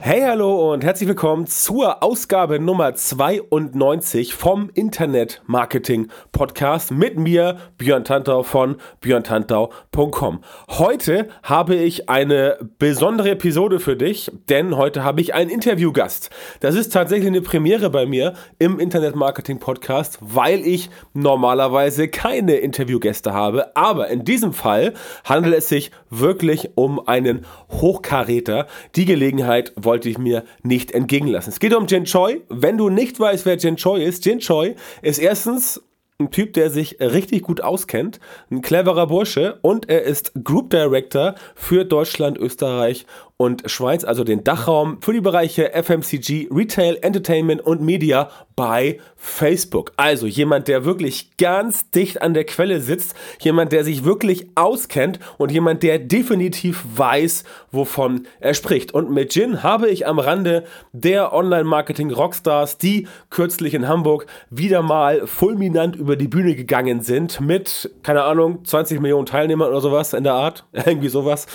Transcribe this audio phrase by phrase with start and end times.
[0.00, 7.58] Hey, hallo und herzlich willkommen zur Ausgabe Nummer 92 vom Internet Marketing Podcast mit mir,
[7.78, 10.40] Björn Tantau von björntantau.com.
[10.70, 16.30] Heute habe ich eine besondere Episode für dich, denn heute habe ich einen Interviewgast.
[16.60, 22.54] Das ist tatsächlich eine Premiere bei mir im Internet Marketing Podcast, weil ich normalerweise keine
[22.54, 23.76] Interviewgäste habe.
[23.76, 24.94] Aber in diesem Fall
[25.24, 28.68] handelt es sich wirklich um einen Hochkaräter.
[28.94, 31.48] Die Gelegenheit wollte ich mir nicht entgehen lassen.
[31.48, 32.42] Es geht um Jen Choi.
[32.50, 35.82] Wenn du nicht weißt, wer Jen Choi ist, Jen Choi ist erstens
[36.20, 41.36] ein Typ, der sich richtig gut auskennt, ein cleverer Bursche und er ist Group Director
[41.54, 43.06] für Deutschland, Österreich
[43.38, 49.92] und Schweiz, also den Dachraum für die Bereiche FMCG, Retail, Entertainment und Media bei Facebook.
[49.96, 55.20] Also jemand, der wirklich ganz dicht an der Quelle sitzt, jemand, der sich wirklich auskennt
[55.36, 58.92] und jemand, der definitiv weiß, wovon er spricht.
[58.92, 65.28] Und mit Jin habe ich am Rande der Online-Marketing-Rockstars, die kürzlich in Hamburg wieder mal
[65.28, 70.24] fulminant über die Bühne gegangen sind, mit, keine Ahnung, 20 Millionen Teilnehmern oder sowas in
[70.24, 71.46] der Art, irgendwie sowas,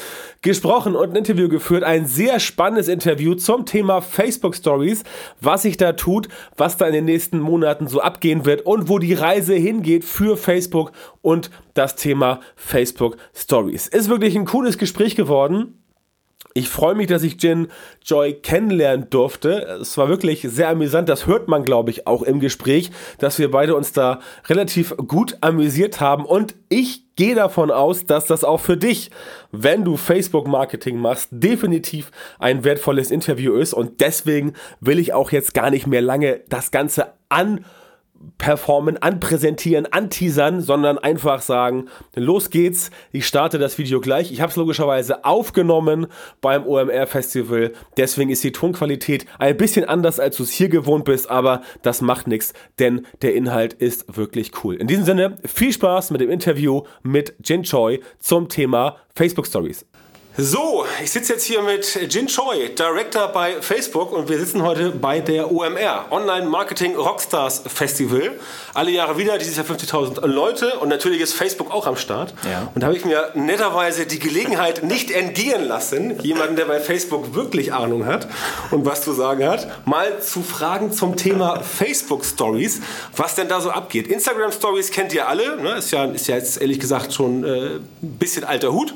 [0.41, 1.72] gesprochen und ein Interview geführt.
[1.81, 5.03] Ein sehr spannendes Interview zum Thema Facebook Stories,
[5.41, 8.99] was sich da tut, was da in den nächsten Monaten so abgehen wird und wo
[8.99, 13.87] die Reise hingeht für Facebook und das Thema Facebook Stories.
[13.87, 15.82] Ist wirklich ein cooles Gespräch geworden.
[16.55, 17.67] Ich freue mich, dass ich Jin
[18.05, 19.79] Joy kennenlernen durfte.
[19.81, 21.09] Es war wirklich sehr amüsant.
[21.09, 25.35] Das hört man, glaube ich, auch im Gespräch, dass wir beide uns da relativ gut
[25.41, 26.25] amüsiert haben.
[26.25, 29.09] Und ich gehe davon aus, dass das auch für dich,
[29.51, 33.73] wenn du Facebook-Marketing machst, definitiv ein wertvolles Interview ist.
[33.73, 37.65] Und deswegen will ich auch jetzt gar nicht mehr lange das Ganze an
[38.37, 41.85] performen, anpräsentieren, anteasern, sondern einfach sagen,
[42.15, 44.31] los geht's, ich starte das Video gleich.
[44.31, 46.07] Ich habe es logischerweise aufgenommen
[46.41, 51.05] beim OMR Festival, deswegen ist die Tonqualität ein bisschen anders, als du es hier gewohnt
[51.05, 54.75] bist, aber das macht nichts, denn der Inhalt ist wirklich cool.
[54.75, 59.85] In diesem Sinne, viel Spaß mit dem Interview mit Jin Choi zum Thema Facebook Stories.
[60.35, 64.89] So, ich sitze jetzt hier mit Jin Choi, Director bei Facebook und wir sitzen heute
[64.89, 68.31] bei der OMR, Online Marketing Rockstars Festival.
[68.73, 72.33] Alle Jahre wieder, dieses Jahr 50.000 Leute und natürlich ist Facebook auch am Start.
[72.49, 72.71] Ja.
[72.73, 77.35] Und da habe ich mir netterweise die Gelegenheit nicht entgehen lassen, jemanden, der bei Facebook
[77.35, 78.27] wirklich Ahnung hat
[78.71, 82.81] und was zu sagen hat, mal zu fragen zum Thema Facebook Stories,
[83.15, 84.07] was denn da so abgeht.
[84.07, 85.75] Instagram Stories kennt ihr alle, ne?
[85.75, 88.95] ist, ja, ist ja jetzt ehrlich gesagt schon äh, ein bisschen alter Hut.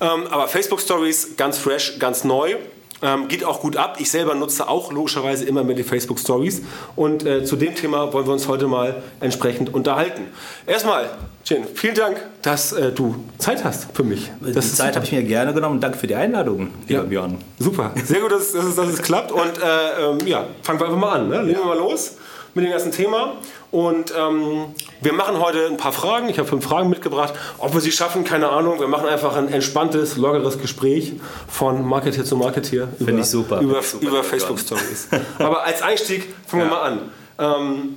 [0.00, 2.56] Ähm, aber Facebook Stories ganz fresh, ganz neu.
[3.02, 3.96] Ähm, geht auch gut ab.
[3.98, 6.62] Ich selber nutze auch logischerweise immer mehr die Facebook Stories.
[6.96, 10.28] Und äh, zu dem Thema wollen wir uns heute mal entsprechend unterhalten.
[10.66, 11.10] Erstmal,
[11.44, 14.30] Jin, vielen Dank, dass äh, du Zeit hast für mich.
[14.40, 15.78] Das die Zeit habe ich mir gerne genommen.
[15.78, 17.38] Danke für die Einladung, lieber ja, Björn.
[17.58, 19.30] Super, sehr gut, dass, dass, es, dass es klappt.
[19.30, 21.28] Und äh, ähm, ja, fangen wir einfach mal an.
[21.28, 21.42] Ne?
[21.42, 22.16] Legen wir mal los
[22.56, 23.34] mit dem ganzen Thema.
[23.70, 26.30] Und ähm, wir machen heute ein paar Fragen.
[26.30, 27.34] Ich habe fünf Fragen mitgebracht.
[27.58, 28.80] Ob wir sie schaffen, keine Ahnung.
[28.80, 31.12] Wir machen einfach ein entspanntes, lockeres Gespräch
[31.46, 33.60] von Marketeer zu Marketeer über, ich super.
[33.60, 35.08] über, super über Facebook Stories.
[35.38, 36.70] Aber als Einstieg fangen ja.
[36.70, 37.00] wir mal an.
[37.38, 37.96] Ähm,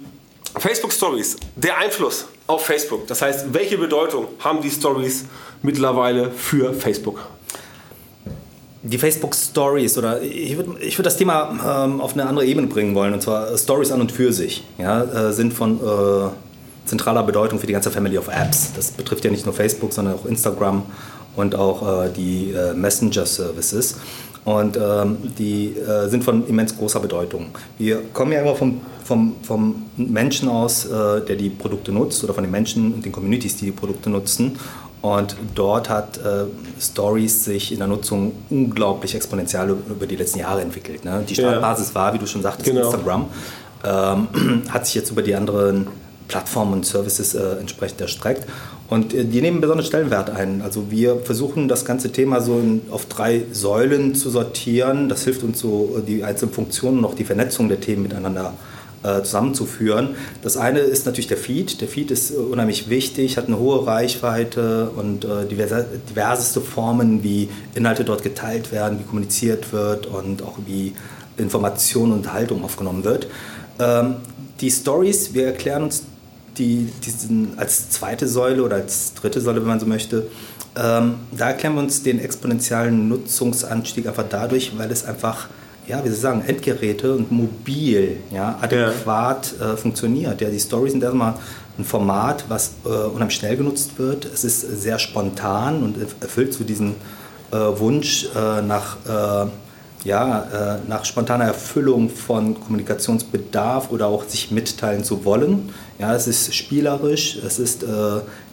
[0.57, 3.07] Facebook Stories, der Einfluss auf Facebook.
[3.07, 5.25] Das heißt, welche Bedeutung haben die Stories
[5.61, 7.21] mittlerweile für Facebook?
[8.81, 12.67] Die Facebook Stories oder ich würde ich würd das Thema ähm, auf eine andere Ebene
[12.67, 16.29] bringen wollen und zwar Stories an und für sich ja, äh, sind von äh,
[16.85, 18.73] zentraler Bedeutung für die ganze Family of Apps.
[18.75, 20.83] Das betrifft ja nicht nur Facebook, sondern auch Instagram
[21.35, 23.97] und auch äh, die äh, Messenger Services
[24.45, 27.47] und ähm, die äh, sind von immens großer Bedeutung.
[27.77, 32.33] Wir kommen ja immer vom, vom, vom Menschen aus, äh, der die Produkte nutzt oder
[32.33, 34.57] von den Menschen und den Communities, die die Produkte nutzen
[35.01, 36.45] und dort hat äh,
[36.79, 41.05] Stories sich in der Nutzung unglaublich exponentiell über die letzten Jahre entwickelt.
[41.05, 41.23] Ne?
[41.27, 41.95] Die Startbasis ja.
[41.95, 42.85] war, wie du schon sagtest, genau.
[42.85, 43.27] Instagram.
[43.85, 45.87] Ähm, hat sich jetzt über die anderen
[46.27, 48.45] Plattformen und Services äh, entsprechend erstreckt.
[48.89, 50.61] Und äh, die nehmen besonders Stellenwert ein.
[50.61, 55.07] Also wir versuchen das ganze Thema so in, auf drei Säulen zu sortieren.
[55.07, 58.47] Das hilft uns so, die einzelnen Funktionen und auch die Vernetzung der Themen miteinander äh,
[58.47, 58.78] äh,
[59.21, 60.15] zusammenzuführen.
[60.41, 61.81] Das eine ist natürlich der Feed.
[61.81, 67.23] Der Feed ist äh, unheimlich wichtig, hat eine hohe Reichweite und äh, diverse, diverseste Formen,
[67.23, 70.93] wie Inhalte dort geteilt werden, wie kommuniziert wird und auch wie
[71.37, 73.27] Information und Haltung aufgenommen wird.
[73.79, 74.15] Ähm,
[74.59, 76.03] die Stories, wir erklären uns
[76.57, 80.27] die, diesen als zweite Säule oder als dritte Säule, wenn man so möchte,
[80.75, 85.47] ähm, da erklären wir uns den exponentiellen Nutzungsanstieg einfach dadurch, weil es einfach,
[85.89, 89.73] ja, wie Sie sagen, Endgeräte und mobil ja, adäquat ja.
[89.73, 90.39] Äh, funktioniert.
[90.39, 91.33] Ja, die Stories sind erstmal
[91.77, 94.25] ein Format, was äh, unheimlich schnell genutzt wird.
[94.25, 96.93] Es ist sehr spontan und erfüllt so diesen
[97.51, 99.49] äh, Wunsch äh, nach äh,
[100.05, 105.73] ja, äh, nach spontaner Erfüllung von Kommunikationsbedarf oder auch sich mitteilen zu wollen.
[105.97, 107.89] Ja, es ist spielerisch, es ist in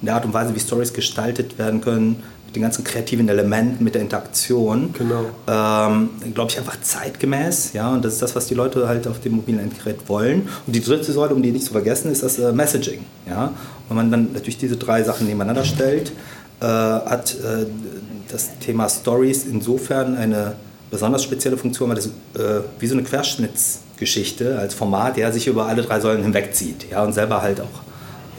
[0.02, 2.24] der Art und Weise, wie Stories gestaltet werden können,
[2.56, 4.94] den ganzen kreativen Elementen, mit der Interaktion.
[4.96, 5.26] Genau.
[5.46, 7.72] Ähm, Glaube ich einfach zeitgemäß.
[7.72, 10.48] Ja, und das ist das, was die Leute halt auf dem mobilen Endgerät wollen.
[10.66, 13.04] Und die dritte Säule, um die nicht zu vergessen, ist das äh, Messaging.
[13.28, 13.52] Ja,
[13.88, 16.12] wenn man dann natürlich diese drei Sachen nebeneinander stellt,
[16.60, 17.66] äh, hat äh,
[18.28, 20.54] das Thema Stories insofern eine
[20.90, 25.66] besonders spezielle Funktion, weil das äh, wie so eine Querschnittsgeschichte als Format, der sich über
[25.66, 27.86] alle drei Säulen hinwegzieht ja, und selber halt auch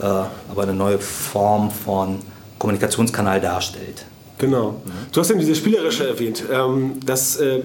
[0.00, 0.04] äh,
[0.50, 2.18] aber eine neue Form von
[2.58, 4.04] Kommunikationskanal darstellt.
[4.38, 4.70] Genau.
[4.84, 4.90] Mhm.
[5.12, 6.44] Du hast eben diese spielerische erwähnt.
[6.52, 7.60] Ähm, das äh,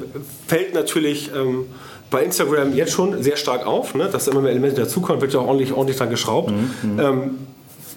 [0.47, 1.65] fällt natürlich ähm,
[2.09, 4.09] bei Instagram jetzt schon sehr stark auf, ne?
[4.11, 6.51] dass immer mehr Elemente dazukommen, wird ja auch ordentlich, ordentlich dran geschraubt.
[6.51, 6.99] Mhm.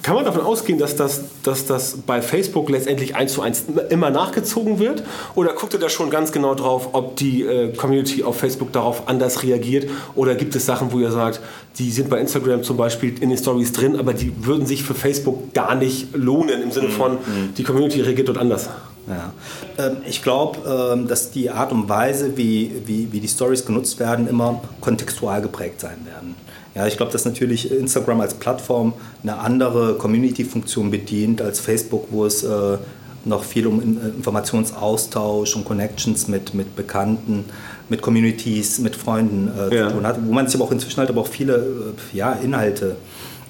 [0.07, 4.11] Kann man davon ausgehen, dass das, dass das bei Facebook letztendlich eins zu eins immer
[4.11, 5.03] nachgezogen wird?
[5.35, 9.09] Oder guckt ihr da schon ganz genau drauf, ob die äh, Community auf Facebook darauf
[9.09, 9.91] anders reagiert?
[10.15, 11.41] Oder gibt es Sachen, wo ihr sagt,
[11.79, 14.95] die sind bei Instagram zum Beispiel in den Stories drin, aber die würden sich für
[14.95, 17.55] Facebook gar nicht lohnen im Sinne von, mhm.
[17.59, 18.69] die Community reagiert dort anders?
[19.09, 19.33] Ja.
[19.77, 23.99] Ähm, ich glaube, ähm, dass die Art und Weise, wie, wie, wie die Stories genutzt
[23.99, 26.37] werden, immer kontextual geprägt sein werden.
[26.77, 28.93] Ja, ich glaube, dass natürlich Instagram als Plattform
[29.23, 32.77] eine andere Community-Funktion bedient als Facebook, wo es äh,
[33.25, 37.47] noch viel um Informationsaustausch und Connections mit, mit Bekannten,
[37.89, 39.89] mit Communities, mit Freunden äh, ja.
[39.89, 42.33] zu tun hat, wo man sich aber auch inzwischen halt aber auch viele äh, ja,
[42.33, 42.97] Inhalte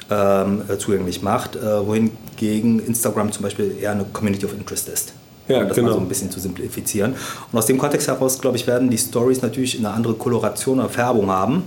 [0.09, 5.15] ähm, äh, zugänglich macht, äh, wohingegen Instagram zum Beispiel eher eine Community of Interest ist.
[5.49, 5.89] Ja, um das genau.
[5.89, 7.17] mal so ein bisschen zu simplifizieren.
[7.51, 10.89] Und aus dem Kontext heraus, glaube ich, werden die Stories natürlich eine andere Koloration oder
[10.89, 11.65] Färbung haben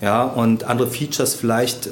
[0.00, 1.90] ja, und andere Features vielleicht äh,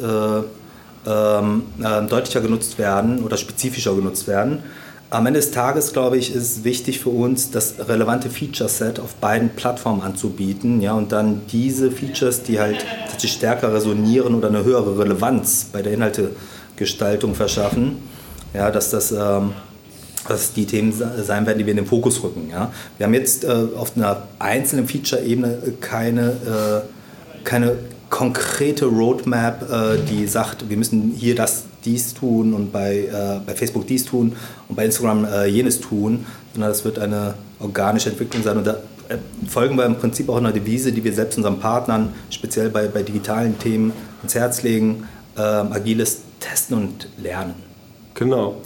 [1.07, 4.63] ähm, äh, deutlicher genutzt werden oder spezifischer genutzt werden.
[5.11, 9.51] Am Ende des Tages, glaube ich, ist wichtig für uns, das relevante Feature-Set auf beiden
[9.51, 14.99] Plattformen anzubieten ja, und dann diese Features, die halt tatsächlich stärker resonieren oder eine höhere
[14.99, 17.99] Relevanz bei der Inhaltegestaltung verschaffen,
[18.55, 19.53] ja, dass das ähm,
[20.29, 22.49] dass die Themen sein werden, die wir in den Fokus rücken.
[22.51, 22.73] Ja.
[22.97, 26.94] Wir haben jetzt äh, auf einer einzelnen Feature-Ebene keine, äh,
[27.45, 27.77] keine
[28.11, 33.55] konkrete Roadmap, äh, die sagt, wir müssen hier das, dies tun und bei, äh, bei
[33.55, 34.35] Facebook dies tun
[34.69, 38.57] und bei Instagram äh, jenes tun, sondern das wird eine organische Entwicklung sein.
[38.57, 39.19] Und da äh,
[39.49, 43.03] folgen wir im Prinzip auch einer Devise, die wir selbst unseren Partnern, speziell bei, bei
[43.03, 47.55] digitalen Themen, ans Herz legen, ähm, agiles Testen und Lernen.
[48.15, 48.57] Genau.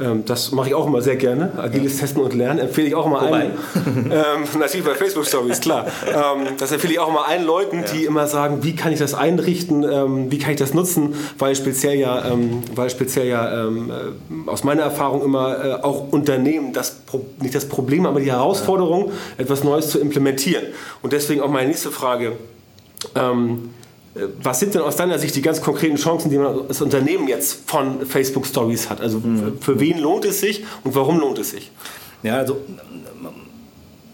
[0.00, 1.52] Ähm, das mache ich auch immer sehr gerne.
[1.56, 3.52] Agiles Testen und Lernen empfehle ich auch immer allen.
[3.86, 5.86] ähm, natürlich bei Facebook Stories, klar.
[6.06, 9.14] Ähm, das empfehle ich auch immer allen Leuten, die immer sagen, wie kann ich das
[9.14, 13.90] einrichten, ähm, wie kann ich das nutzen, weil speziell ja, ähm, weil speziell ja ähm,
[13.90, 17.00] äh, aus meiner Erfahrung immer äh, auch Unternehmen das
[17.40, 20.64] nicht das Problem, aber die Herausforderung, etwas Neues zu implementieren.
[21.02, 22.32] Und deswegen auch meine nächste Frage.
[24.14, 27.28] Äh, was sind denn aus deiner Sicht die ganz konkreten Chancen, die man als Unternehmen
[27.28, 29.00] jetzt von Facebook Stories hat?
[29.00, 29.58] Also mhm.
[29.60, 31.70] für wen lohnt es sich und warum lohnt es sich?
[32.22, 32.58] Ja, also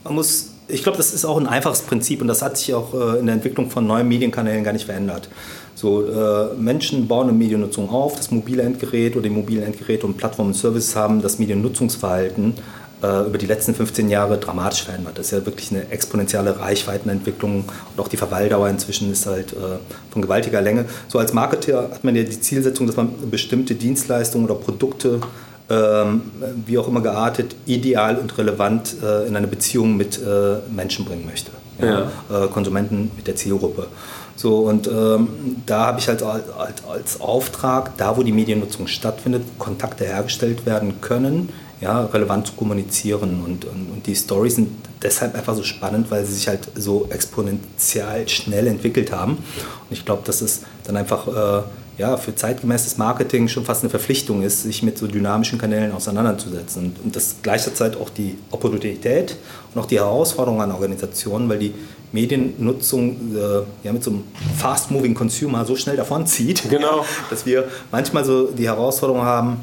[0.04, 2.94] man muss, ich glaube, das ist auch ein einfaches Prinzip und das hat sich auch
[2.94, 5.28] äh, in der Entwicklung von neuen Medienkanälen gar nicht verändert.
[5.74, 10.16] So, äh, Menschen bauen eine Mediennutzung auf, das mobile Endgerät oder die mobilen Endgeräte und
[10.16, 12.54] Plattformen und Services haben das Mediennutzungsverhalten
[13.02, 15.18] über die letzten 15 Jahre dramatisch verändert.
[15.18, 19.78] Das ist ja wirklich eine exponentielle Reichweitenentwicklung und auch die Verweildauer inzwischen ist halt äh,
[20.10, 20.86] von gewaltiger Länge.
[21.08, 25.20] So als Marketer hat man ja die Zielsetzung, dass man bestimmte Dienstleistungen oder Produkte
[25.68, 26.22] ähm,
[26.64, 31.26] wie auch immer geartet, ideal und relevant äh, in eine Beziehung mit äh, Menschen bringen
[31.26, 31.50] möchte.
[31.80, 32.10] Ja?
[32.30, 33.88] Äh, Konsumenten mit der Zielgruppe.
[34.36, 35.28] So, und ähm,
[35.64, 41.00] da habe ich halt als, als Auftrag, da wo die Mediennutzung stattfindet, Kontakte hergestellt werden
[41.00, 41.48] können,
[41.80, 43.42] ja, relevant zu kommunizieren.
[43.42, 44.70] Und, und, und die Stories sind
[45.02, 49.32] deshalb einfach so spannend, weil sie sich halt so exponentiell schnell entwickelt haben.
[49.32, 51.62] Und ich glaube, dass es dann einfach äh,
[51.98, 56.86] ja, für zeitgemäßes Marketing schon fast eine Verpflichtung ist, sich mit so dynamischen Kanälen auseinanderzusetzen.
[56.86, 59.36] Und, und das gleichzeitig auch die Opportunität
[59.74, 61.74] und auch die Herausforderung an Organisationen, weil die
[62.12, 64.24] Mediennutzung äh, ja, mit so einem
[64.56, 67.04] fast-moving Consumer so schnell davonzieht, genau.
[67.30, 69.58] dass wir manchmal so die Herausforderung haben,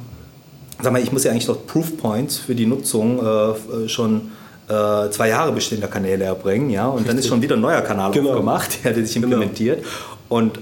[0.82, 4.32] sag mal, ich muss ja eigentlich noch Proof Points für die Nutzung äh, schon
[4.68, 7.08] äh, zwei Jahre bestehender Kanäle erbringen, ja, und Richtig.
[7.08, 8.30] dann ist schon wieder ein neuer Kanal genau.
[8.30, 9.28] aufgemacht, ja, der sich genau.
[9.28, 9.84] implementiert.
[9.84, 9.90] Genau.
[10.30, 10.60] Und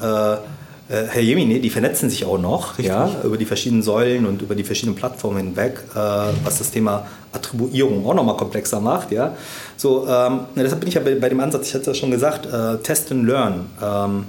[0.92, 4.56] äh, Herr Jemine, die vernetzen sich auch noch ja, über die verschiedenen Säulen und über
[4.56, 5.98] die verschiedenen Plattformen hinweg, äh,
[6.44, 9.12] was das Thema Attribuierung auch nochmal komplexer macht.
[9.12, 9.36] Ja.
[9.78, 12.12] So, ähm, deshalb bin ich ja bei, bei dem Ansatz, ich hatte es ja schon
[12.12, 13.66] gesagt, äh, Test and Learn.
[13.82, 14.26] Ähm,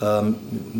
[0.00, 0.34] ähm,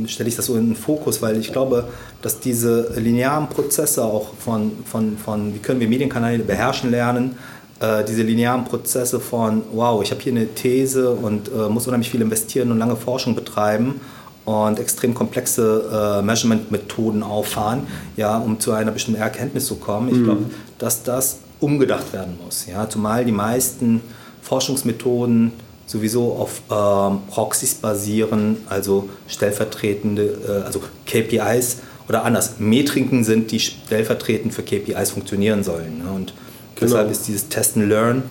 [0.06, 1.88] stelle ich das so in den Fokus, weil ich glaube,
[2.21, 7.38] dass diese linearen Prozesse auch von, von, von wie können wir Medienkanäle beherrschen lernen,
[7.80, 12.11] äh, diese linearen Prozesse von, wow, ich habe hier eine These und äh, muss unheimlich
[12.11, 14.00] viel investieren und lange Forschung betreiben
[14.47, 17.87] und extrem komplexe äh, Measurement-Methoden auffahren,
[18.17, 20.09] ja, um zu einer bestimmten Erkenntnis zu kommen.
[20.09, 20.25] Ich mhm.
[20.25, 20.45] glaube,
[20.79, 22.67] dass das umgedacht werden muss.
[22.67, 24.00] Ja, zumal die meisten
[24.43, 25.53] Forschungsmethoden
[25.87, 33.59] sowieso auf ähm, Proxys basieren, also stellvertretende, äh, also KPIs oder anders, Metriken sind, die
[33.59, 35.99] stellvertretend für KPIs funktionieren sollen.
[36.05, 36.11] Ne?
[36.11, 36.35] Und
[36.76, 36.81] genau.
[36.81, 38.23] deshalb ist dieses Test and Learn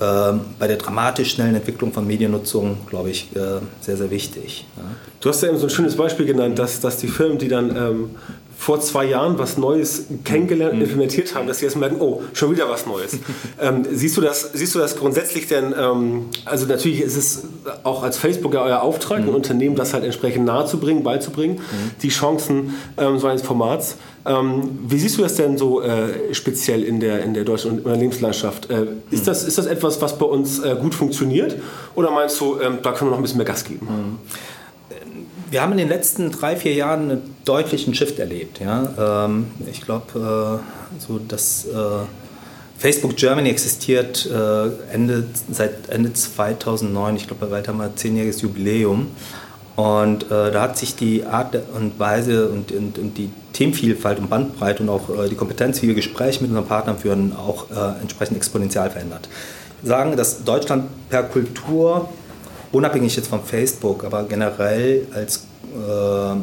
[0.00, 4.66] bei der dramatisch schnellen Entwicklung von Mediennutzung, glaube ich, äh, sehr, sehr wichtig.
[5.20, 7.76] Du hast ja eben so ein schönes Beispiel genannt, dass, dass die Firmen, die dann
[7.76, 8.10] ähm,
[8.60, 10.82] vor zwei Jahren was Neues kennengelernt, mhm.
[10.82, 13.16] implementiert haben, dass sie jetzt merken, oh, schon wieder was Neues.
[13.60, 17.44] ähm, siehst, du das, siehst du das grundsätzlich denn, ähm, also natürlich ist es
[17.84, 19.30] auch als Facebook ja euer Auftrag, mhm.
[19.30, 21.90] ein Unternehmen das halt entsprechend nahezubringen, beizubringen, mhm.
[22.02, 23.96] die Chancen ähm, so eines Formats.
[24.26, 28.68] Ähm, wie siehst du das denn so äh, speziell in der, in der deutschen Unternehmenslandschaft?
[28.68, 29.24] Äh, ist, mhm.
[29.24, 31.56] das, ist das etwas, was bei uns äh, gut funktioniert
[31.94, 34.18] oder meinst du, ähm, da können wir noch ein bisschen mehr Gas geben?
[35.50, 38.60] Wir haben in den letzten drei, vier Jahren einen deutlichen Shift erlebt.
[38.60, 39.24] Ja?
[39.26, 41.70] Ähm, ich glaube, äh, so dass äh,
[42.78, 47.16] Facebook Germany existiert äh, Ende, seit Ende 2009.
[47.16, 49.08] Ich glaube, bald haben wir ein zehnjähriges Jubiläum.
[49.74, 54.30] Und äh, da hat sich die Art und Weise und, und, und, die Themenvielfalt und
[54.30, 58.00] Bandbreite und auch äh, die Kompetenz, wie wir Gespräche mit unseren Partnern führen, auch äh,
[58.00, 59.28] entsprechend exponentiell verändert.
[59.82, 62.08] Sagen, dass Deutschland per Kultur
[62.72, 66.36] unabhängig jetzt von Facebook, aber generell als äh, äh,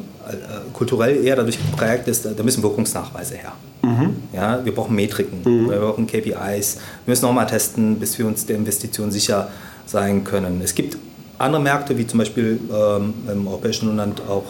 [0.74, 3.54] kulturell eher dadurch geprägt ist, da müssen Wirkungsnachweise her.
[3.82, 4.16] Mhm.
[4.34, 5.70] Ja, wir brauchen Metriken, mhm.
[5.70, 9.50] wir brauchen KPIs, wir müssen auch mal testen, bis wir uns der Investition sicher
[9.86, 10.62] sein können.
[10.64, 10.98] Es gibt
[11.38, 14.46] andere Märkte, wie zum Beispiel ähm, im europäischen Land auch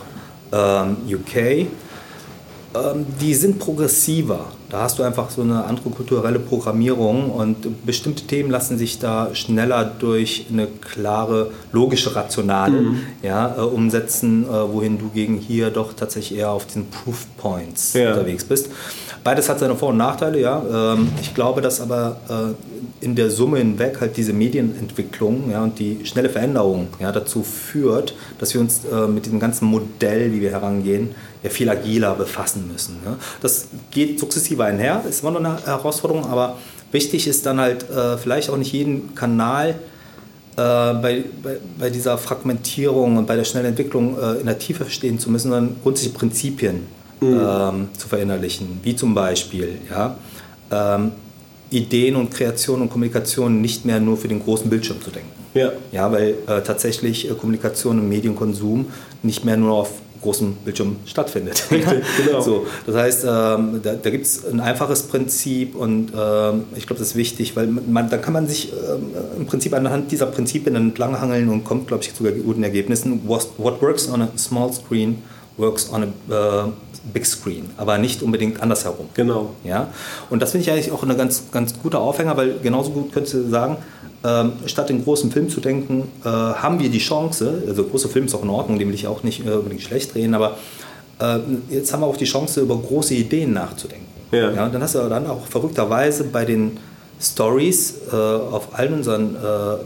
[0.51, 1.67] ähm, UK,
[3.22, 4.46] die sind progressiver.
[4.69, 9.34] Da hast du einfach so eine andere kulturelle Programmierung und bestimmte Themen lassen sich da
[9.34, 13.00] schneller durch eine klare, logische Rationale mhm.
[13.24, 17.93] ja, äh, umsetzen, äh, wohin du gegen hier doch tatsächlich eher auf den Proof Points
[17.93, 18.10] ja.
[18.10, 18.69] unterwegs bist.
[19.27, 20.93] Beides hat seine Vor- und Nachteile, ja.
[20.93, 25.79] Ähm, ich glaube, dass aber äh, in der Summe hinweg halt diese Medienentwicklung ja, und
[25.79, 30.39] die schnelle Veränderung ja, dazu führt, dass wir uns äh, mit diesem ganzen Modell, wie
[30.39, 33.01] wir herangehen, ja viel agiler befassen müssen.
[33.03, 33.17] Ne?
[33.41, 36.57] Das geht sukzessive einher, ist immer noch eine Herausforderung, aber
[36.93, 39.75] wichtig ist dann halt äh, vielleicht auch nicht jeden Kanal äh,
[40.55, 45.19] bei, bei, bei, dieser Fragmentierung und bei der schnellen Entwicklung äh, in der Tiefe verstehen
[45.19, 47.39] zu müssen, sondern grundsätzliche Prinzipien mhm.
[47.41, 50.17] ähm, zu verinnerlichen, wie zum Beispiel ja,
[50.71, 51.12] ähm,
[51.69, 55.31] Ideen und Kreation und Kommunikation nicht mehr nur für den großen Bildschirm zu denken.
[55.53, 58.88] Ja, ja weil äh, tatsächlich äh, Kommunikation und Medienkonsum
[59.24, 61.63] nicht mehr nur auf großen Bildschirm stattfindet.
[61.69, 62.41] genau.
[62.41, 67.00] so, das heißt, ähm, da, da gibt es ein einfaches Prinzip und ähm, ich glaube,
[67.00, 70.75] das ist wichtig, weil man, da kann man sich ähm, im Prinzip anhand dieser Prinzipien
[70.75, 73.21] entlanghangeln und kommt, glaube ich, zu guten Ergebnissen.
[73.27, 75.21] What, what, works on a small screen
[75.57, 76.71] works on a uh,
[77.13, 79.09] big screen, aber nicht unbedingt andersherum.
[79.13, 79.51] Genau.
[79.63, 79.89] Ja?
[80.29, 83.35] Und das finde ich eigentlich auch eine ganz, ganz guter Aufhänger, weil genauso gut könntest
[83.35, 83.77] du sagen,
[84.23, 88.25] ähm, statt den großen Film zu denken, äh, haben wir die Chance, also große Film
[88.25, 90.57] ist auch in Ordnung, den will ich auch nicht äh, unbedingt schlecht drehen, aber
[91.19, 94.07] äh, jetzt haben wir auch die Chance, über große Ideen nachzudenken.
[94.31, 94.51] Ja.
[94.51, 96.77] ja dann hast du dann auch verrückterweise bei den
[97.21, 99.39] Stories äh, auf allen unseren äh,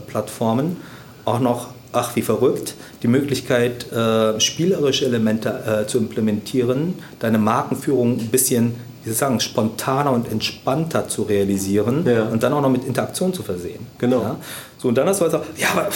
[0.06, 0.76] Plattformen
[1.24, 8.28] auch noch, ach wie verrückt, die Möglichkeit, äh, spielerische Elemente zu implementieren, deine Markenführung ein
[8.28, 12.24] bisschen wie soll ich sagen, spontaner und entspannter zu realisieren ja.
[12.28, 13.84] und dann auch noch mit Interaktion zu versehen.
[13.98, 14.22] Genau.
[14.22, 14.36] Ja?
[14.78, 15.88] So, und dann hast du also, ja, aber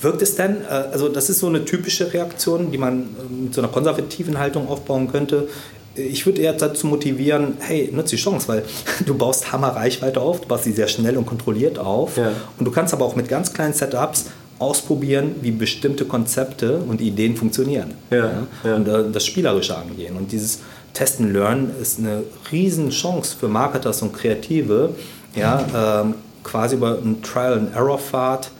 [0.00, 0.62] wirkt es denn?
[0.62, 4.38] Äh, also, das ist so eine typische Reaktion, die man äh, mit so einer konservativen
[4.38, 5.48] Haltung aufbauen könnte.
[5.94, 8.64] Ich würde eher dazu motivieren, hey, nutze die Chance, weil
[9.06, 12.16] du baust Hammer Reichweite auf, du baust sie sehr schnell und kontrolliert auf.
[12.16, 12.32] Ja.
[12.58, 14.26] Und du kannst aber auch mit ganz kleinen Setups
[14.58, 17.94] ausprobieren, wie bestimmte Konzepte und Ideen funktionieren.
[18.10, 18.74] Ja, ja.
[18.74, 20.16] Und äh, das Spielerische angehen.
[20.16, 20.60] Und dieses
[20.94, 24.94] Test and Learn ist eine riesen Chance für Marketers und Kreative,
[25.34, 28.50] ja, ähm, quasi über einen Trial-and-Error-Pfad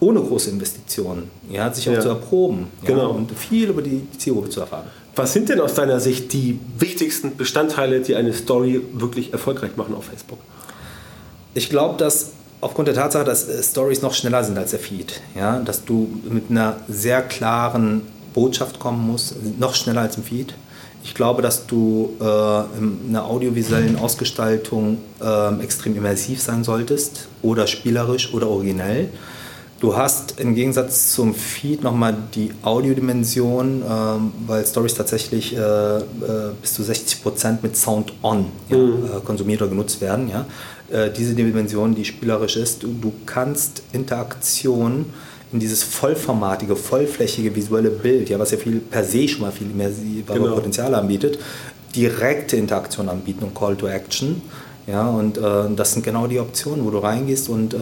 [0.00, 2.00] ohne große Investitionen, ja, sich auch ja.
[2.00, 3.10] zu erproben genau.
[3.10, 4.86] und viel über die Zielgruppe zu erfahren.
[5.16, 9.94] Was sind denn aus deiner Sicht die wichtigsten Bestandteile, die eine Story wirklich erfolgreich machen
[9.94, 10.38] auf Facebook?
[11.54, 12.32] Ich glaube, dass
[12.64, 16.08] aufgrund der Tatsache, dass äh, Stories noch schneller sind als der Feed, ja, dass du
[16.28, 18.02] mit einer sehr klaren
[18.32, 20.54] Botschaft kommen muss, noch schneller als im Feed.
[21.04, 22.24] Ich glaube, dass du äh,
[22.78, 29.10] in einer audiovisuellen Ausgestaltung äh, extrem immersiv sein solltest oder spielerisch oder originell.
[29.80, 36.02] Du hast im Gegensatz zum Feed nochmal die Audiodimension, ähm, weil Stories tatsächlich äh, äh,
[36.62, 39.04] bis zu 60 Prozent mit Sound on ja, mhm.
[39.04, 40.30] äh, konsumiert oder genutzt werden.
[40.30, 40.46] Ja.
[40.90, 45.06] Äh, diese Dimension, die spielerisch ist, du, du kannst Interaktion
[45.52, 49.70] in dieses vollformatige, vollflächige visuelle Bild, ja, was ja viel per se schon mal viel
[49.70, 50.54] immersivere genau.
[50.54, 51.38] Potenzial anbietet,
[51.94, 54.42] direkte Interaktion anbieten und Call to Action.
[54.86, 55.42] Ja, und äh,
[55.74, 57.78] das sind genau die Optionen, wo du reingehst und äh,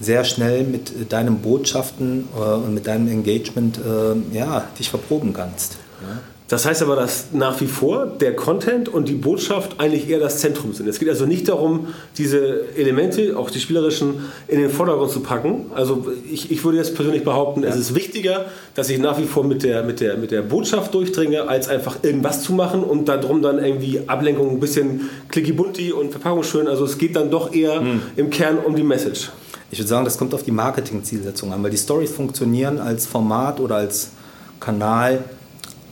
[0.00, 5.76] sehr schnell mit deinen Botschaften äh, und mit deinem Engagement äh, ja, dich verproben kannst.
[6.02, 6.18] Ja.
[6.50, 10.40] Das heißt aber, dass nach wie vor der Content und die Botschaft eigentlich eher das
[10.40, 10.88] Zentrum sind.
[10.88, 11.86] Es geht also nicht darum,
[12.18, 14.16] diese Elemente, auch die spielerischen,
[14.48, 15.66] in den Vordergrund zu packen.
[15.72, 17.68] Also ich, ich würde jetzt persönlich behaupten, ja.
[17.68, 20.92] es ist wichtiger, dass ich nach wie vor mit der, mit, der, mit der Botschaft
[20.92, 25.92] durchdringe, als einfach irgendwas zu machen und darum dann irgendwie Ablenkung, ein bisschen clicky bunti
[25.92, 26.66] und Verpackung schön.
[26.66, 28.02] Also es geht dann doch eher hm.
[28.16, 29.30] im Kern um die Message.
[29.70, 33.60] Ich würde sagen, das kommt auf die Marketing-Zielsetzung an, weil die Stories funktionieren als Format
[33.60, 34.10] oder als
[34.58, 35.20] Kanal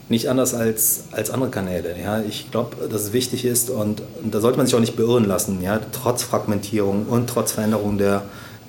[0.09, 1.95] nicht anders als, als andere Kanäle.
[2.01, 2.21] Ja.
[2.21, 5.25] Ich glaube, dass es wichtig ist und, und, da sollte man sich auch nicht beirren
[5.25, 5.79] lassen, ja.
[5.91, 8.23] trotz Fragmentierung und trotz Veränderung der,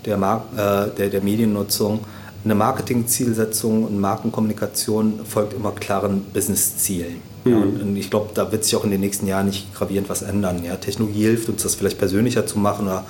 [0.04, 2.00] der, Mar äh, der, der Mediennutzung.
[2.42, 7.20] Eine Marketing-Zielsetzung und Markenkommunikation folgt immer klaren Business-Zielen.
[7.44, 7.52] Mhm.
[7.52, 10.22] Ja, und ich glaube, da wird sich auch in den nächsten Jahren nicht gravierend was
[10.22, 10.62] ändern.
[10.64, 10.76] Ja.
[10.76, 13.04] Technologie hilft uns, das vielleicht persönlicher zu machen oder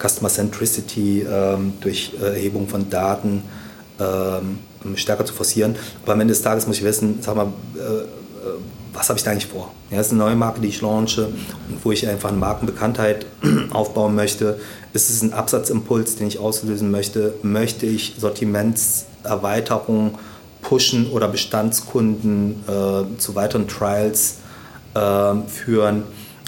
[0.00, 3.42] Customer Centricity ähm, durch Erhebung von Daten
[3.98, 4.58] ähm,
[4.96, 5.76] stärker zu forcieren.
[6.02, 8.04] Aber am Ende des Tages muss ich wissen, sag mal, äh, äh,
[8.92, 9.72] was habe ich da eigentlich vor?
[9.90, 13.26] Ja, ist eine neue Marke, die ich launche und wo ich einfach eine Markenbekanntheit
[13.70, 14.58] aufbauen möchte.
[14.92, 17.34] Ist es ein Absatzimpuls, den ich auslösen möchte?
[17.42, 20.18] Möchte ich Sortimentserweiterung
[20.62, 24.36] pushen oder Bestandskunden äh, zu weiteren Trials
[24.94, 26.04] äh, führen?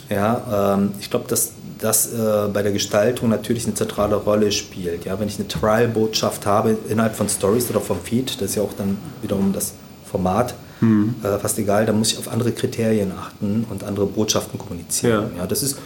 [0.08, 5.04] Ja, ähm, ich glaube, dass das äh, bei der Gestaltung natürlich eine zentrale Rolle spielt.
[5.04, 8.62] Ja, wenn ich eine Trial-Botschaft habe innerhalb von Stories oder vom Feed, das ist ja
[8.62, 9.74] auch dann wiederum das
[10.10, 11.14] Format, mhm.
[11.22, 15.30] äh, fast egal, dann muss ich auf andere Kriterien achten und andere Botschaften kommunizieren.
[15.34, 15.78] Ja, ja das ist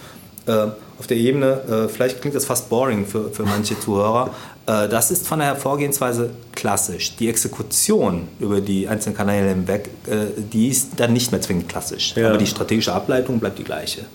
[0.45, 0.67] äh,
[0.99, 4.31] auf der Ebene, äh, vielleicht klingt das fast boring für, für manche Zuhörer,
[4.65, 7.15] äh, das ist von der Hervorgehensweise klassisch.
[7.17, 12.15] Die Exekution über die einzelnen Kanäle hinweg, äh, die ist dann nicht mehr zwingend klassisch.
[12.15, 12.29] Ja.
[12.29, 14.05] Aber die strategische Ableitung bleibt die gleiche.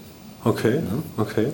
[0.44, 0.80] Okay,
[1.16, 1.46] okay.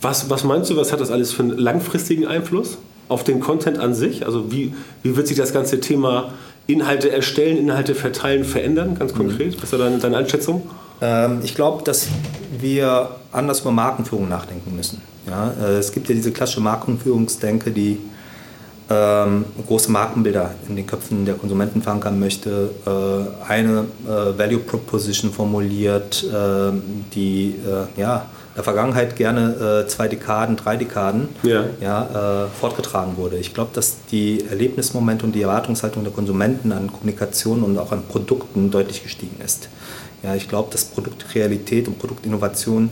[0.00, 3.78] Was, was meinst du, was hat das alles für einen langfristigen Einfluss auf den Content
[3.78, 4.26] an sich?
[4.26, 6.32] Also wie, wie wird sich das ganze Thema
[6.66, 9.18] Inhalte erstellen, Inhalte verteilen verändern, ganz mhm.
[9.18, 9.56] konkret?
[9.62, 10.68] Was ist deine, deine Einschätzung?
[11.00, 12.08] Ähm, ich glaube, dass
[12.58, 15.00] wir anders über Markenführung nachdenken müssen.
[15.26, 17.98] Ja, äh, es gibt ja diese klassische Markenführungsdenke, die
[18.88, 25.32] ähm, große Markenbilder in den Köpfen der Konsumenten verankern möchte, äh, eine äh, Value Proposition
[25.32, 26.72] formuliert, äh,
[27.14, 27.56] die
[27.96, 31.64] ja, in der Vergangenheit gerne äh, zwei Dekaden, drei Dekaden ja.
[31.78, 33.36] Ja, äh, fortgetragen wurde.
[33.36, 38.04] Ich glaube, dass die Erlebnismomente und die Erwartungshaltung der Konsumenten an Kommunikation und auch an
[38.08, 39.68] Produkten deutlich gestiegen ist.
[40.22, 42.88] Ja, ich glaube, dass Produktrealität und Produktinnovation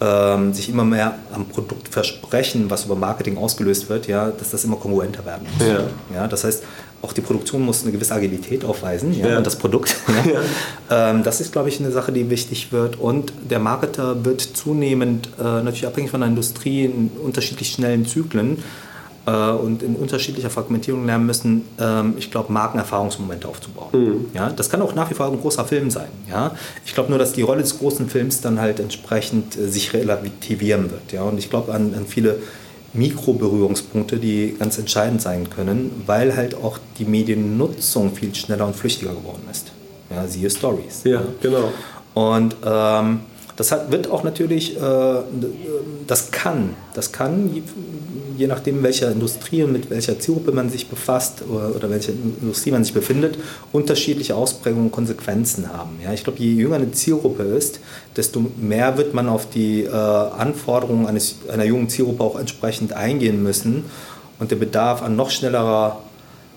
[0.00, 4.64] ähm, sich immer mehr am Produkt versprechen, was über Marketing ausgelöst wird, ja, dass das
[4.64, 5.66] immer kongruenter werden muss.
[5.66, 5.84] Ja.
[6.14, 6.64] Ja, das heißt,
[7.02, 9.38] auch die Produktion muss eine gewisse Agilität aufweisen ja, ja.
[9.38, 9.94] und das Produkt.
[10.24, 10.40] Ja.
[10.90, 13.00] Ähm, das ist, glaube ich, eine Sache, die wichtig wird.
[13.00, 18.62] Und der Marketer wird zunehmend, äh, natürlich abhängig von der Industrie, in unterschiedlich schnellen Zyklen,
[19.26, 23.88] äh, und in unterschiedlicher Fragmentierung lernen müssen, ähm, ich glaube, Markenerfahrungsmomente aufzubauen.
[23.92, 24.26] Mhm.
[24.34, 26.08] Ja, das kann auch nach wie vor ein großer Film sein.
[26.28, 26.52] Ja?
[26.84, 30.90] Ich glaube nur, dass die Rolle des großen Films dann halt entsprechend äh, sich relativieren
[30.90, 31.12] wird.
[31.12, 31.22] Ja?
[31.22, 32.36] Und ich glaube an, an viele
[32.92, 39.12] Mikroberührungspunkte, die ganz entscheidend sein können, weil halt auch die Mediennutzung viel schneller und flüchtiger
[39.12, 39.72] geworden ist.
[40.10, 41.02] Ja, siehe Stories.
[41.04, 41.22] Ja, ja.
[41.40, 41.72] genau.
[42.14, 43.20] Und ähm,
[43.56, 45.14] das hat, wird auch natürlich, äh,
[46.06, 47.50] das kann, das kann
[48.36, 52.70] je nachdem, welcher Industrie und mit welcher Zielgruppe man sich befasst oder, oder welche Industrie
[52.70, 53.38] man sich befindet,
[53.72, 55.98] unterschiedliche Ausprägungen und Konsequenzen haben.
[56.02, 57.80] Ja, ich glaube, je jünger eine Zielgruppe ist,
[58.16, 63.42] desto mehr wird man auf die äh, Anforderungen eines, einer jungen Zielgruppe auch entsprechend eingehen
[63.42, 63.84] müssen
[64.38, 66.00] und der Bedarf an noch schnellerer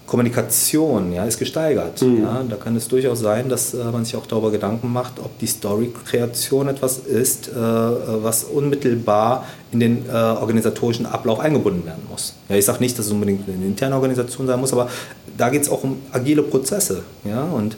[0.07, 2.01] Kommunikation ja, ist gesteigert.
[2.01, 2.23] Mhm.
[2.23, 5.37] Ja, da kann es durchaus sein, dass äh, man sich auch darüber Gedanken macht, ob
[5.37, 12.33] die Story-Kreation etwas ist, äh, was unmittelbar in den äh, organisatorischen Ablauf eingebunden werden muss.
[12.47, 14.89] Ja, ich sage nicht, dass es unbedingt eine interne Organisation sein muss, aber
[15.37, 17.03] da geht es auch um agile Prozesse.
[17.25, 17.75] Ja, und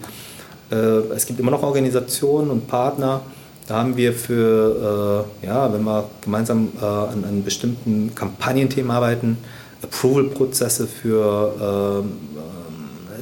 [0.72, 0.76] äh,
[1.16, 3.22] es gibt immer noch Organisationen und Partner,
[3.68, 9.38] da haben wir für, äh, ja, wenn wir gemeinsam äh, an, an bestimmten Kampagnenthemen arbeiten,
[9.84, 12.12] Approval-Prozesse für ähm,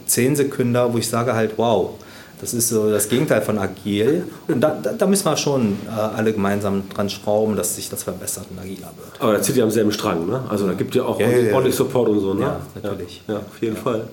[0.06, 1.96] 10 Sekunden, wo ich sage halt, wow,
[2.40, 4.26] das ist so das Gegenteil von agil.
[4.48, 8.04] Und da, da, da müssen wir schon äh, alle gemeinsam dran schrauben, dass sich das
[8.04, 9.20] verbessert und agiler wird.
[9.20, 10.44] Aber da zieht ihr am selben Strang, ne?
[10.48, 11.72] Also da gibt ihr auch ja, ordentlich, ja, ja.
[11.72, 12.42] Support und so, ne?
[12.42, 13.24] Ja, natürlich.
[13.28, 14.08] Ja, auf jeden Fall.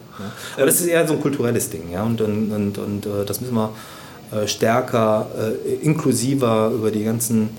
[0.57, 2.03] Aber das ist eher so ein kulturelles Ding, ja.
[2.03, 3.71] Und, und, und, und äh, das müssen wir
[4.33, 7.51] äh, stärker, äh, inklusiver über die ganzen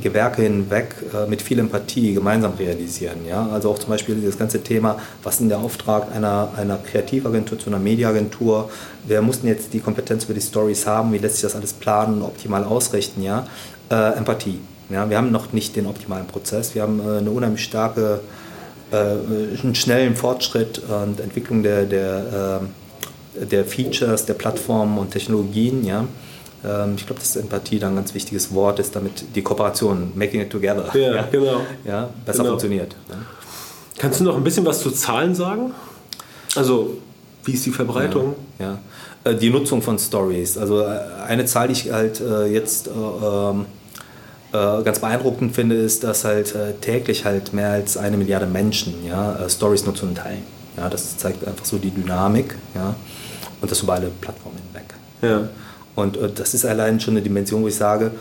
[0.00, 3.26] Gewerke hinweg äh, mit viel Empathie gemeinsam realisieren.
[3.28, 3.48] Ja?
[3.52, 7.68] Also auch zum Beispiel das ganze Thema, was ist der Auftrag einer, einer Kreativagentur zu
[7.68, 8.70] einer Mediaagentur,
[9.06, 11.74] wer muss denn jetzt die Kompetenz über die Stories haben, wie lässt sich das alles
[11.74, 13.46] planen und optimal ausrichten, ja?
[13.90, 14.58] Äh, Empathie.
[14.88, 15.08] Ja?
[15.10, 18.20] Wir haben noch nicht den optimalen Prozess, wir haben äh, eine unheimlich starke,
[18.90, 22.60] äh, einen schnellen Fortschritt und Entwicklung der, der,
[23.38, 26.06] äh, der Features, der Plattformen und Technologien, ja?
[26.64, 30.40] Ähm, ich glaube, dass Empathie dann ein ganz wichtiges Wort ist, damit die Kooperation, making
[30.40, 31.60] it together, ja, ja, genau.
[31.84, 32.50] ja besser genau.
[32.50, 32.94] funktioniert.
[33.98, 35.72] Kannst du noch ein bisschen was zu Zahlen sagen?
[36.54, 36.98] Also,
[37.44, 38.34] wie ist die Verbreitung?
[38.58, 38.78] Ja,
[39.24, 39.30] ja.
[39.30, 40.58] Äh, die Nutzung von Stories.
[40.58, 43.66] Also, äh, eine Zahl, die ich halt äh, jetzt ähm,
[44.52, 49.86] ganz beeindruckend finde, ist, dass halt täglich halt mehr als eine Milliarde Menschen ja, Stories
[49.86, 50.42] nutzen und teilen.
[50.76, 52.94] Ja, das zeigt einfach so die Dynamik ja,
[53.62, 54.92] und das über alle Plattformen hinweg.
[55.22, 55.48] Ja.
[55.94, 58.12] Und äh, das ist allein schon eine Dimension, wo ich sage,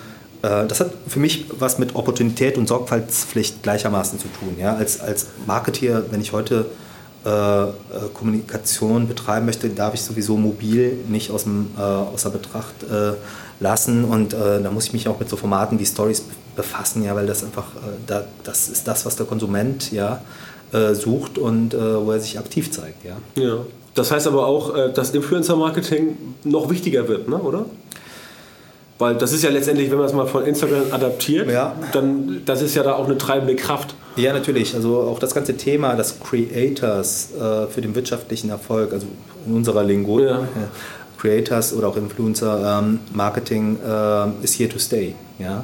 [0.42, 4.56] äh, das hat für mich was mit Opportunität und Sorgfaltspflicht gleichermaßen zu tun.
[4.60, 4.76] Ja?
[4.76, 6.66] Als, als Marketeer, wenn ich heute
[7.24, 7.72] äh, äh,
[8.16, 13.14] Kommunikation betreiben möchte, darf ich sowieso mobil nicht aus dem, äh, außer Betracht äh,
[13.60, 14.06] lassen.
[14.06, 16.24] Und da muss ich mich auch mit so Formaten wie Stories
[16.56, 17.68] befassen, ja, weil das einfach,
[18.08, 20.20] da, das ist das, was der Konsument ja,
[20.94, 23.06] sucht und wo er sich aktiv zeigt.
[23.06, 23.18] Ja.
[23.40, 23.58] ja.
[23.96, 27.38] Das heißt aber auch, äh, dass Influencer-Marketing noch wichtiger wird, ne?
[27.38, 27.66] oder?
[29.02, 31.76] Weil das ist ja letztendlich, wenn man es mal von Instagram adaptiert, ja.
[31.92, 33.96] dann das ist ja da auch eine treibende Kraft.
[34.16, 34.76] Ja, natürlich.
[34.76, 39.08] Also auch das ganze Thema des Creators äh, für den wirtschaftlichen Erfolg, also
[39.48, 40.42] in unserer Lingo, ja.
[40.42, 40.48] äh,
[41.20, 45.16] Creators oder auch Influencer ähm, Marketing äh, ist here to stay.
[45.40, 45.64] Ja?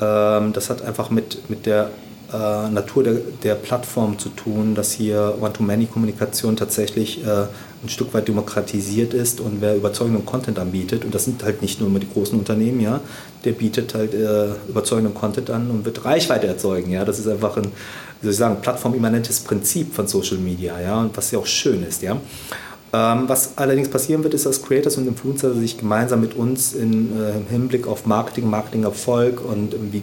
[0.00, 1.90] Ähm, das hat einfach mit, mit der
[2.32, 7.46] äh, Natur der, der, Plattform zu tun, dass hier One-to-Many-Kommunikation tatsächlich äh,
[7.82, 11.80] ein Stück weit demokratisiert ist und wer überzeugenden Content anbietet, und das sind halt nicht
[11.80, 13.00] nur immer die großen Unternehmen, ja,
[13.44, 16.90] der bietet halt äh, überzeugenden Content an und wird Reichweite erzeugen.
[16.90, 17.04] Ja.
[17.04, 17.66] Das ist einfach ein,
[18.20, 21.84] wie soll ich sagen, plattformimmanentes Prinzip von Social Media, ja, und was ja auch schön
[21.86, 22.16] ist, ja.
[22.92, 27.16] Ähm, was allerdings passieren wird, ist, dass Creators und Influencer sich gemeinsam mit uns in,
[27.20, 30.02] äh, im Hinblick auf Marketing, Marketing-Erfolg und wie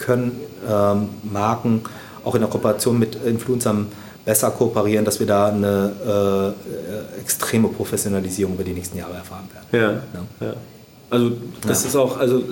[0.00, 1.82] können ähm, Marken
[2.24, 3.86] auch in der Kooperation mit Influencern
[4.24, 6.54] besser kooperieren, dass wir da eine
[7.16, 10.02] äh, extreme Professionalisierung über die nächsten Jahre erfahren werden.
[10.40, 10.54] Ja, ja.
[11.08, 11.32] Also
[11.66, 11.88] das ja.
[11.88, 12.42] ist auch also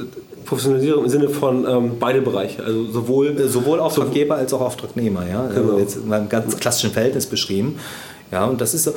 [0.45, 5.29] Professionalisierung im Sinne von ähm, beide Bereiche, also sowohl äh, sowohl Auftraggeber als auch Auftragnehmer,
[5.29, 5.47] ja.
[5.47, 5.73] Genau.
[5.73, 7.79] Also jetzt in einem ganz klassischen Verhältnis beschrieben.
[8.33, 8.95] Ja, und das ist so.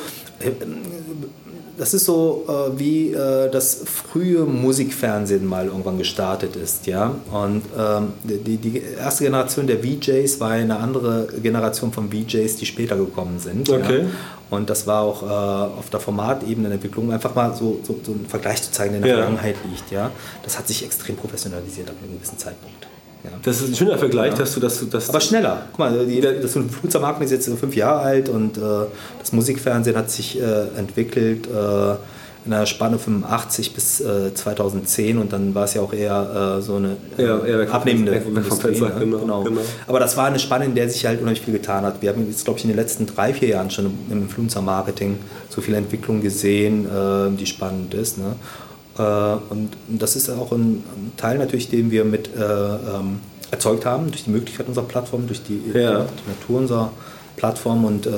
[1.81, 7.15] Das ist so äh, wie äh, das frühe Musikfernsehen mal irgendwann gestartet ist, ja.
[7.31, 12.67] Und ähm, die, die erste Generation der VJs war eine andere Generation von VJs, die
[12.67, 13.67] später gekommen sind.
[13.67, 14.01] Okay.
[14.01, 14.05] Ja?
[14.51, 18.11] Und das war auch äh, auf der Formatebene der Entwicklung einfach mal so, so, so
[18.11, 19.17] einen Vergleich zu zeigen, der in der ja.
[19.17, 20.11] Vergangenheit liegt, ja.
[20.43, 22.85] Das hat sich extrem professionalisiert ab einem gewissen Zeitpunkt.
[23.23, 23.29] Ja.
[23.43, 24.39] Das ist ein schöner Vergleich, ja.
[24.39, 24.87] dass du das.
[24.89, 25.63] Dass Aber schneller.
[25.71, 28.61] Guck mal, die, das Flugzeugmarken ist jetzt fünf Jahre alt und äh,
[29.19, 31.95] das Musikfernsehen hat sich äh, entwickelt äh,
[32.43, 36.61] in einer Spanne 85 bis 2010 äh, und dann war es ja auch eher äh,
[36.63, 38.81] so eine ja, äh, abnehmende Industrie.
[38.81, 38.91] Ne?
[38.99, 39.43] Genau, genau.
[39.43, 42.01] genau, Aber das war eine Spanne, in der sich halt unheimlich viel getan hat.
[42.01, 45.61] Wir haben jetzt, glaube ich, in den letzten drei, vier Jahren schon im Influencer-Marketing so
[45.61, 46.87] viel Entwicklung gesehen,
[47.37, 48.17] die spannend ist.
[48.17, 48.35] Ne?
[48.97, 49.01] Äh,
[49.49, 50.83] und das ist auch ein
[51.17, 53.19] Teil natürlich, den wir mit äh, ähm,
[53.51, 56.05] erzeugt haben, durch die Möglichkeit unserer Plattform, durch die, ja.
[56.05, 56.91] die Natur unserer
[57.35, 58.09] Plattform und äh,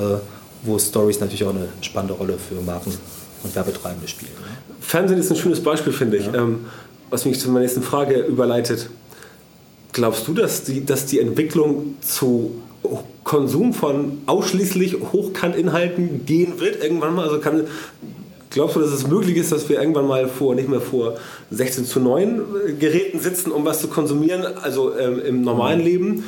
[0.63, 2.93] wo Stories natürlich auch eine spannende Rolle für Marken
[3.43, 4.31] und Werbetreibende spielen.
[4.41, 4.47] Ne?
[4.79, 6.35] Fernsehen ist ein schönes Beispiel, finde ich, ja.
[6.35, 6.65] ähm,
[7.09, 8.89] was mich zu meiner nächsten Frage überleitet.
[9.91, 12.61] Glaubst du, dass die, dass die Entwicklung zu
[13.23, 17.25] Konsum von ausschließlich Hochkantinhalten gehen wird irgendwann mal?
[17.25, 17.65] Also kann,
[18.53, 21.15] Glaubst du, dass es möglich ist, dass wir irgendwann mal vor, nicht mehr vor
[21.49, 25.85] 16 zu 9 äh, Geräten sitzen, um was zu konsumieren, also ähm, im normalen mhm.
[25.85, 26.23] Leben,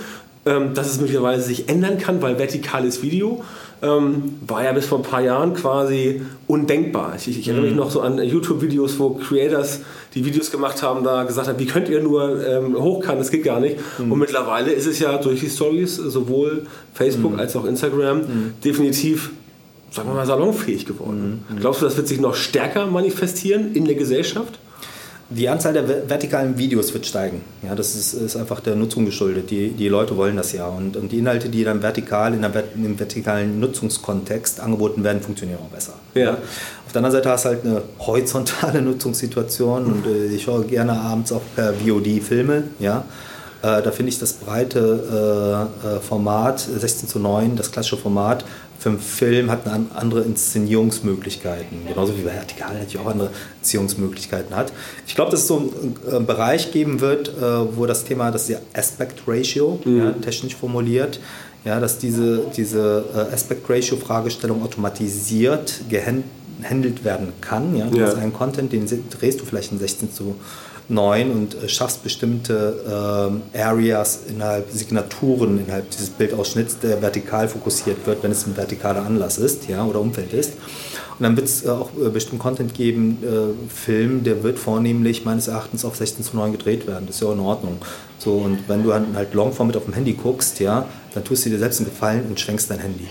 [0.47, 3.43] ähm, dass es möglicherweise sich ändern kann, weil vertikales Video
[3.81, 7.13] ähm, war ja bis vor ein paar Jahren quasi undenkbar.
[7.15, 7.79] Ich, ich erinnere mich mhm.
[7.79, 9.81] noch so an YouTube-Videos, wo Creators,
[10.15, 13.43] die Videos gemacht haben, da gesagt haben, wie könnt ihr nur ähm, hochkant, das geht
[13.43, 13.77] gar nicht.
[13.99, 14.11] Mhm.
[14.11, 17.39] Und mittlerweile ist es ja durch die Stories, sowohl Facebook mhm.
[17.39, 18.53] als auch Instagram, mhm.
[18.63, 19.31] definitiv
[19.95, 21.45] sagen wir mal, salonfähig geworden.
[21.49, 21.59] Mhm.
[21.59, 24.59] Glaubst du, das wird sich noch stärker manifestieren in der Gesellschaft?
[25.27, 27.41] Die Anzahl der vertikalen Videos wird steigen.
[27.63, 29.49] Ja, das ist, ist einfach der Nutzung geschuldet.
[29.49, 30.67] Die, die Leute wollen das ja.
[30.67, 35.57] Und, und die Inhalte, die dann vertikal in der, im vertikalen Nutzungskontext angeboten werden, funktionieren
[35.65, 35.93] auch besser.
[36.13, 36.33] Ja.
[36.33, 40.93] Auf der anderen Seite hast du halt eine horizontale Nutzungssituation und äh, ich schaue gerne
[40.93, 42.65] abends auch per VOD Filme.
[42.77, 43.05] Ja.
[43.63, 48.45] Äh, da finde ich das breite äh, äh Format 16 zu 9, das klassische Format,
[48.85, 51.87] für einen Film hat eine andere Inszenierungsmöglichkeiten.
[51.87, 54.71] Genauso wie Vertikal natürlich auch andere Inszenierungsmöglichkeiten hat.
[55.07, 58.49] Ich glaube, dass es so einen, Bereich geben wird, äh, wo das Thema, das ist
[58.49, 59.97] ja Aspect Ratio, mhm.
[59.97, 61.19] ja, technisch formuliert,
[61.63, 67.75] ja, dass diese, diese äh, Aspect Ratio Fragestellung automatisiert gehandelt werden kann.
[67.75, 67.87] Ja?
[67.87, 68.05] Du ja.
[68.05, 70.35] hast einen Content, den drehst du vielleicht in 16 zu
[70.87, 78.05] 9 und äh, schaffst bestimmte äh, Areas innerhalb Signaturen innerhalb dieses Bildausschnitts, der vertikal fokussiert
[78.05, 80.53] wird, wenn es ein vertikaler Anlass ist ja, oder Umfeld ist.
[81.17, 85.25] Und dann wird es äh, auch äh, bestimmten Content geben, äh, Film, der wird vornehmlich
[85.25, 87.05] meines Erachtens auf 16 zu 9 gedreht werden.
[87.07, 87.77] Das ist ja auch in Ordnung.
[88.19, 91.49] So, und wenn du halt Longform mit auf dem Handy guckst, ja, dann tust du
[91.49, 93.07] dir selbst einen Gefallen und schwenkst dein Handy.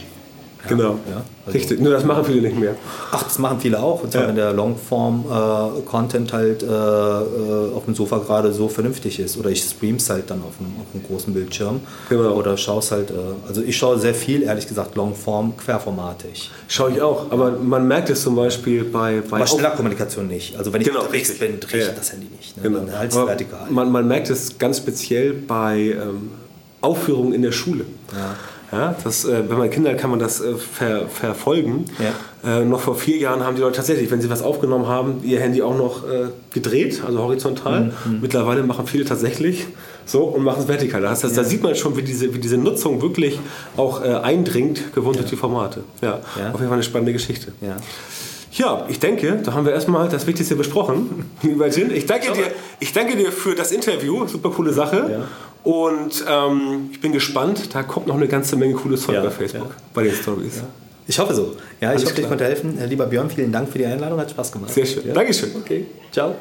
[0.69, 0.99] Genau.
[1.11, 1.81] Ja, also Richtig.
[1.81, 2.75] Nur das machen viele nicht mehr.
[3.11, 4.03] Ach, das machen viele auch.
[4.03, 9.21] Und zwar, wenn der Longform-Content äh, halt äh, äh, auf dem Sofa gerade so vernünftig
[9.21, 9.37] ist.
[9.37, 11.81] Oder ich stream's halt dann auf einem, auf einem großen Bildschirm.
[12.09, 12.33] Genau.
[12.33, 13.15] Oder schaue halt, äh,
[13.47, 16.51] also ich schaue sehr viel, ehrlich gesagt, Longform, querformatig.
[16.69, 17.31] Schaue ich auch.
[17.31, 19.23] Aber man merkt es zum Beispiel bei.
[19.29, 20.57] bei Aber schneller Kommunikation nicht.
[20.57, 21.93] Also wenn ich genau, unterwegs bin, drehe ich ja.
[21.93, 22.57] das Handy nicht.
[22.57, 22.63] Ne?
[22.63, 22.79] Genau.
[22.81, 23.67] Dann halt vertikal.
[23.71, 26.31] Man, man merkt es ganz speziell bei ähm,
[26.81, 27.85] Aufführungen in der Schule.
[28.13, 28.37] Ja.
[28.75, 31.85] Ja, das, äh, wenn man Kinder hat, kann man das äh, ver, verfolgen.
[31.99, 32.61] Ja.
[32.61, 35.41] Äh, noch vor vier Jahren haben die Leute tatsächlich, wenn sie was aufgenommen haben, ihr
[35.41, 37.93] Handy auch noch äh, gedreht, also horizontal.
[38.05, 38.21] Mhm.
[38.21, 39.67] Mittlerweile machen viele tatsächlich
[40.05, 41.01] so und machen es vertikal.
[41.01, 41.43] Das heißt, ja.
[41.43, 43.39] Da sieht man schon, wie diese, wie diese Nutzung wirklich
[43.77, 45.85] auch äh, eindringt, gewohnt durch die Formate.
[46.03, 47.53] Ja, auf jeden Fall eine spannende Geschichte.
[47.61, 47.77] Ja.
[48.57, 51.29] Ja, ich denke, da haben wir erstmal das Wichtigste besprochen.
[51.43, 54.29] Lieber Jin, ich danke dir, ich danke dir für das Interview.
[54.29, 55.09] Super coole Sache.
[55.11, 55.29] Ja.
[55.65, 57.75] Und ähm, ich bin gespannt.
[57.75, 59.77] Da kommt noch eine ganze Menge cooles Zeug ja, bei Facebook, ja.
[59.93, 60.63] bei den Stories.
[61.07, 61.57] Ich hoffe so.
[61.81, 62.23] Ja, ich hoffe, klar.
[62.23, 62.79] ich konnte helfen.
[62.89, 64.21] Lieber Björn, vielen Dank für die Einladung.
[64.21, 64.73] Hat Spaß gemacht.
[64.73, 65.13] Sehr schön.
[65.13, 65.51] Dankeschön.
[65.57, 65.87] Okay.
[66.13, 66.35] Ciao.